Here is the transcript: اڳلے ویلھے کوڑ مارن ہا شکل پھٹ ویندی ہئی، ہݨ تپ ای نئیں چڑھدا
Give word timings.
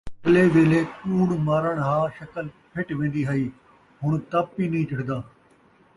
اڳلے 0.21 0.43
ویلھے 0.53 0.81
کوڑ 0.95 1.27
مارن 1.47 1.77
ہا 1.87 1.97
شکل 2.17 2.45
پھٹ 2.71 2.87
ویندی 2.97 3.23
ہئی، 3.29 3.45
ہݨ 4.01 4.11
تپ 4.31 4.47
ای 4.57 4.65
نئیں 4.71 4.87
چڑھدا 4.89 5.17